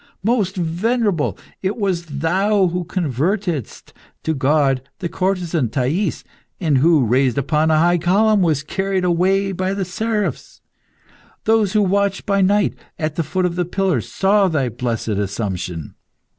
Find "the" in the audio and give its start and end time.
4.97-5.07, 9.75-9.85, 13.15-13.21, 13.55-13.63